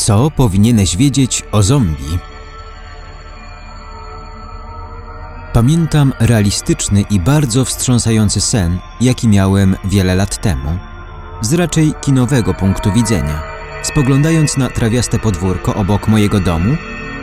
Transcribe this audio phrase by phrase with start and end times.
[0.00, 2.18] Co powinieneś wiedzieć o zombie?
[5.52, 10.78] Pamiętam realistyczny i bardzo wstrząsający sen, jaki miałem wiele lat temu.
[11.40, 13.42] Z raczej kinowego punktu widzenia.
[13.82, 16.76] Spoglądając na trawiaste podwórko obok mojego domu,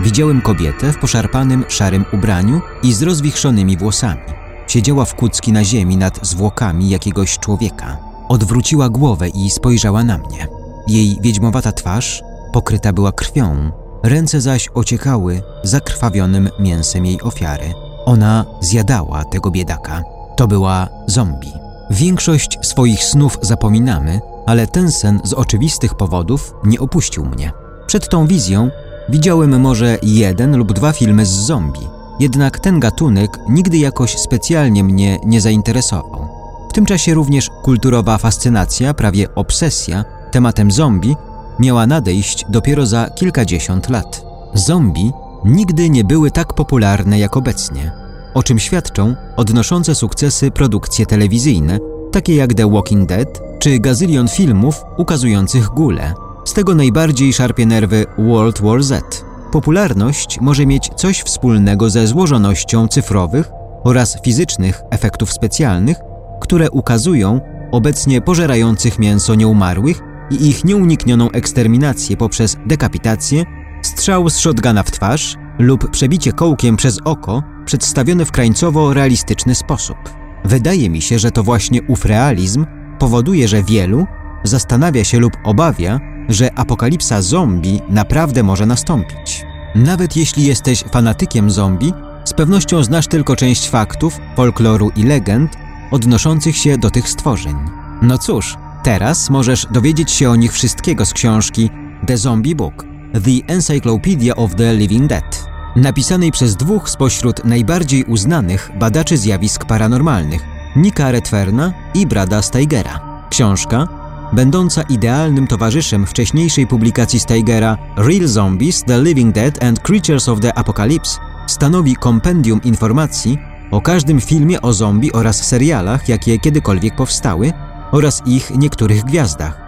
[0.00, 4.20] widziałem kobietę w poszarpanym szarym ubraniu i z rozwichrzonymi włosami.
[4.66, 7.96] Siedziała w kucki na ziemi nad zwłokami jakiegoś człowieka.
[8.28, 10.48] Odwróciła głowę i spojrzała na mnie.
[10.86, 13.70] Jej wiedźmowata twarz pokryta była krwią,
[14.02, 17.74] ręce zaś ociekały zakrwawionym mięsem jej ofiary.
[18.04, 20.02] Ona zjadała tego biedaka.
[20.36, 21.52] To była zombie.
[21.90, 27.52] Większość swoich snów zapominamy, ale ten sen z oczywistych powodów nie opuścił mnie.
[27.86, 28.70] Przed tą wizją
[29.08, 31.88] widziałem może jeden lub dwa filmy z zombie,
[32.20, 36.28] jednak ten gatunek nigdy jakoś specjalnie mnie nie zainteresował.
[36.70, 41.16] W tym czasie również kulturowa fascynacja, prawie obsesja tematem zombie
[41.60, 44.24] miała nadejść dopiero za kilkadziesiąt lat.
[44.54, 45.12] Zombie
[45.44, 47.92] nigdy nie były tak popularne jak obecnie,
[48.34, 51.78] o czym świadczą odnoszące sukcesy produkcje telewizyjne,
[52.12, 56.14] takie jak The Walking Dead czy gazylion filmów ukazujących gule.
[56.44, 59.24] Z tego najbardziej szarpie nerwy World War Z.
[59.52, 63.50] Popularność może mieć coś wspólnego ze złożonością cyfrowych
[63.84, 65.96] oraz fizycznych efektów specjalnych,
[66.40, 67.40] które ukazują
[67.72, 73.44] obecnie pożerających mięso nieumarłych i ich nieuniknioną eksterminację poprzez dekapitację,
[73.82, 79.96] strzał z shotguna w twarz lub przebicie kołkiem przez oko przedstawione w krańcowo realistyczny sposób.
[80.44, 82.66] Wydaje mi się, że to właśnie ów realizm
[82.98, 84.06] powoduje, że wielu
[84.44, 89.46] zastanawia się lub obawia, że apokalipsa zombie naprawdę może nastąpić.
[89.74, 91.92] Nawet jeśli jesteś fanatykiem zombie,
[92.24, 95.56] z pewnością znasz tylko część faktów, folkloru i legend
[95.90, 97.56] odnoszących się do tych stworzeń.
[98.02, 101.70] No cóż, teraz możesz dowiedzieć się o nich wszystkiego z książki
[102.06, 102.84] The Zombie Book–
[103.24, 105.46] The Encyclopedia of the Living Dead,
[105.76, 110.42] napisanej przez dwóch spośród najbardziej uznanych badaczy zjawisk paranormalnych,
[110.76, 113.24] Nika Redferna i Brada Steigera.
[113.30, 113.88] Książka,
[114.32, 120.58] będąca idealnym towarzyszem wcześniejszej publikacji Steigera Real Zombies, The Living Dead and Creatures of the
[120.58, 123.38] Apocalypse, stanowi kompendium informacji
[123.70, 127.52] o każdym filmie o zombie oraz serialach, jakie kiedykolwiek powstały,
[127.92, 129.60] oraz ich niektórych gwiazdach,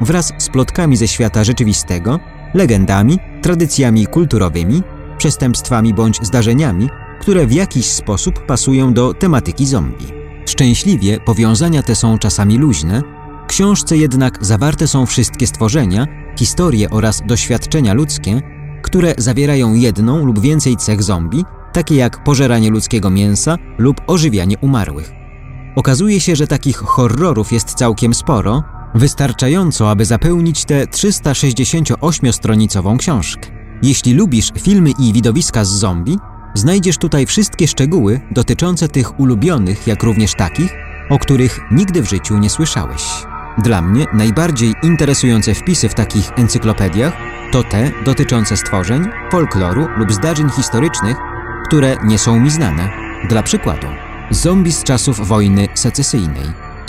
[0.00, 2.20] wraz z plotkami ze świata rzeczywistego,
[2.54, 4.82] legendami, tradycjami kulturowymi,
[5.18, 6.88] przestępstwami bądź zdarzeniami,
[7.20, 10.06] które w jakiś sposób pasują do tematyki zombie.
[10.46, 13.02] Szczęśliwie powiązania te są czasami luźne,
[13.44, 16.06] w książce jednak zawarte są wszystkie stworzenia,
[16.38, 18.42] historie oraz doświadczenia ludzkie,
[18.82, 25.19] które zawierają jedną lub więcej cech zombie, takie jak pożeranie ludzkiego mięsa lub ożywianie umarłych.
[25.76, 28.62] Okazuje się, że takich horrorów jest całkiem sporo,
[28.94, 33.50] wystarczająco, aby zapełnić tę 368-stronicową książkę.
[33.82, 36.18] Jeśli lubisz filmy i widowiska z zombie,
[36.54, 40.72] znajdziesz tutaj wszystkie szczegóły dotyczące tych ulubionych, jak również takich,
[41.10, 43.02] o których nigdy w życiu nie słyszałeś.
[43.58, 47.12] Dla mnie najbardziej interesujące wpisy w takich encyklopediach
[47.52, 51.16] to te dotyczące stworzeń, folkloru lub zdarzeń historycznych,
[51.66, 52.90] które nie są mi znane.
[53.28, 53.86] Dla przykładu,
[54.30, 56.46] zombie z czasów wojny secesyjnej,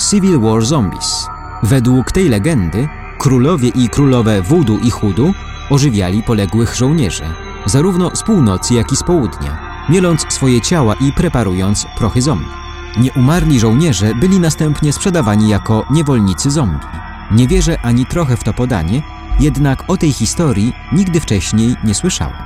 [0.10, 1.28] Civil War Zombies.
[1.64, 2.88] Według tej legendy,
[3.20, 5.34] królowie i królowe Wudu i Hudu
[5.70, 7.24] ożywiali poległych żołnierzy,
[7.66, 9.58] zarówno z północy, jak i z południa,
[9.90, 12.62] mieląc swoje ciała i preparując prochy zombie.
[12.98, 16.88] Nieumarli żołnierze byli następnie sprzedawani jako niewolnicy zombie.
[17.32, 19.02] Nie wierzę ani trochę w to podanie,
[19.40, 22.38] jednak o tej historii nigdy wcześniej nie słyszałem.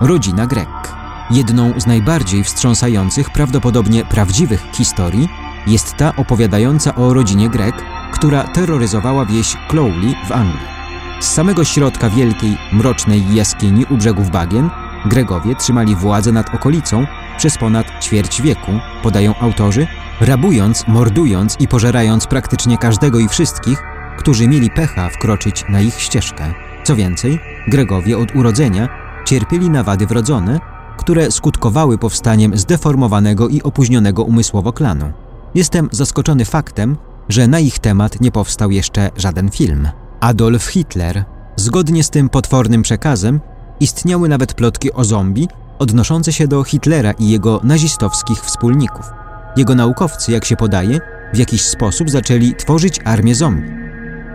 [0.00, 0.83] Rodzina Grek.
[1.30, 5.28] Jedną z najbardziej wstrząsających, prawdopodobnie prawdziwych historii
[5.66, 10.66] jest ta opowiadająca o rodzinie Grek, która terroryzowała wieś Crowley w Anglii.
[11.20, 14.70] Z samego środka wielkiej, mrocznej jaskini u brzegów bagien
[15.06, 17.06] Gregowie trzymali władzę nad okolicą
[17.38, 19.86] przez ponad ćwierć wieku, podają autorzy,
[20.20, 23.82] rabując, mordując i pożerając praktycznie każdego i wszystkich,
[24.18, 26.54] którzy mieli pecha wkroczyć na ich ścieżkę.
[26.84, 28.88] Co więcej, Gregowie od urodzenia
[29.24, 35.12] cierpieli na wady wrodzone, które skutkowały powstaniem zdeformowanego i opóźnionego umysłowo klanu.
[35.54, 36.96] Jestem zaskoczony faktem,
[37.28, 39.88] że na ich temat nie powstał jeszcze żaden film.
[40.20, 41.24] Adolf Hitler.
[41.56, 43.40] Zgodnie z tym potwornym przekazem
[43.80, 45.48] istniały nawet plotki o zombie
[45.78, 49.06] odnoszące się do Hitlera i jego nazistowskich wspólników.
[49.56, 51.00] Jego naukowcy, jak się podaje,
[51.34, 53.72] w jakiś sposób zaczęli tworzyć armię zombie.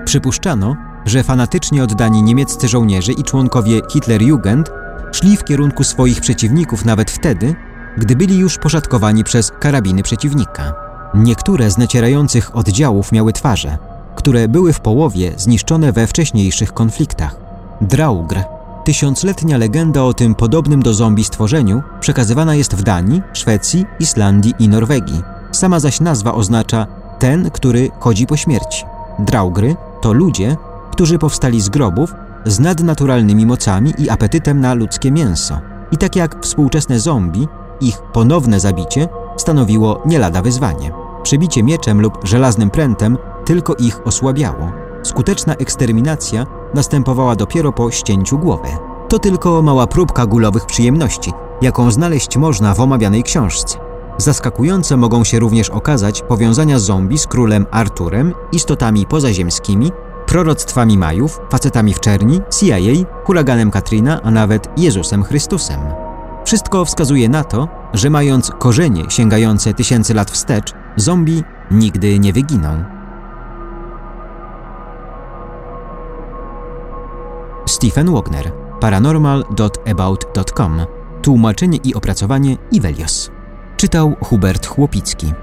[0.06, 0.76] Przypuszczano,
[1.06, 4.72] że fanatycznie oddani niemieccy żołnierze i członkowie Hitlerjugend
[5.12, 7.56] szli w kierunku swoich przeciwników nawet wtedy,
[7.98, 10.74] gdy byli już poszatkowani przez karabiny przeciwnika.
[11.16, 13.78] Niektóre z nacierających oddziałów miały twarze,
[14.16, 17.36] które były w połowie zniszczone we wcześniejszych konfliktach.
[17.82, 18.36] Draugr.
[18.84, 24.70] Tysiącletnia legenda o tym podobnym do zombie stworzeniu przekazywana jest w Danii, Szwecji, Islandii i
[24.70, 25.22] Norwegii.
[25.52, 26.88] Sama zaś nazwa oznacza
[27.20, 28.86] ten, który chodzi po śmierci.
[29.20, 30.58] Draugry to ludzie,
[30.92, 32.14] którzy powstali z grobów
[32.45, 35.59] z nadnaturalnymi mocami i apetytem na ludzkie mięso.
[35.91, 37.47] I tak jak współczesne zombie,
[37.81, 39.07] ich ponowne zabicie
[39.38, 40.91] stanowiło nie lada wyzwanie.
[41.24, 44.71] Przebicie mieczem lub żelaznym prętem tylko ich osłabiało.
[45.03, 48.69] Skuteczna eksterminacja następowała dopiero po ścięciu głowy.
[49.09, 53.77] To tylko mała próbka gulowych przyjemności, jaką znaleźć można w omawianej książce.
[54.18, 59.91] Zaskakujące mogą się również okazać powiązania zombie z królem Arturem, istotami pozaziemskimi,
[60.30, 65.80] proroctwami Majów, facetami w czerni, CIA, huraganem Katrina, a nawet Jezusem Chrystusem.
[66.46, 72.84] Wszystko wskazuje na to, że mając korzenie sięgające tysięcy lat wstecz, zombie nigdy nie wyginą.
[77.66, 80.86] Stephen Wagner, paranormal.about.com
[81.22, 83.32] Tłumaczenie i opracowanie Ivelios.
[83.78, 85.34] Czytał Hubert Chłopicki.